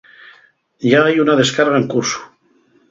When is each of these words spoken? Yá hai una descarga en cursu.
Yá 0.91 0.99
hai 1.11 1.13
una 1.27 1.37
descarga 1.41 1.77
en 1.83 1.87
cursu. 1.95 2.19